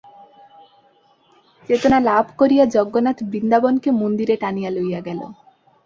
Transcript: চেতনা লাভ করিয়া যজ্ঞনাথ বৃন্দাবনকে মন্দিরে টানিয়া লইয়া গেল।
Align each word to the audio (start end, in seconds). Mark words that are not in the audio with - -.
চেতনা 1.69 1.99
লাভ 1.99 2.25
করিয়া 2.37 2.65
যজ্ঞনাথ 2.65 3.17
বৃন্দাবনকে 3.23 3.89
মন্দিরে 3.91 4.35
টানিয়া 4.37 4.69
লইয়া 4.69 5.01
গেল। 5.01 5.19